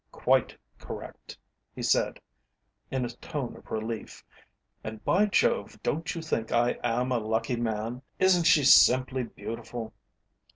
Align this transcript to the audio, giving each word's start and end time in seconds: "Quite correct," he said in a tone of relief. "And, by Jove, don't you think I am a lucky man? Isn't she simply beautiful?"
"Quite 0.11 0.57
correct," 0.79 1.37
he 1.75 1.83
said 1.83 2.19
in 2.89 3.05
a 3.05 3.09
tone 3.09 3.55
of 3.55 3.69
relief. 3.69 4.25
"And, 4.83 5.05
by 5.05 5.27
Jove, 5.27 5.77
don't 5.83 6.15
you 6.15 6.23
think 6.23 6.51
I 6.51 6.79
am 6.83 7.11
a 7.11 7.19
lucky 7.19 7.55
man? 7.55 8.01
Isn't 8.17 8.45
she 8.45 8.63
simply 8.63 9.21
beautiful?" 9.25 9.93